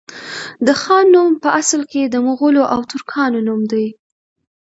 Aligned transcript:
د 0.65 0.67
خان 0.81 1.05
نوم 1.13 1.31
په 1.43 1.49
اصل 1.61 1.81
کي 1.91 2.01
د 2.05 2.15
مغولو 2.27 2.63
او 2.73 2.79
ترکانو 2.91 3.39
نوم 3.47 3.61
دی 3.71 3.87